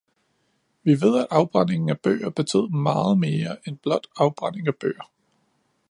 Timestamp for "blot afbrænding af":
3.77-4.75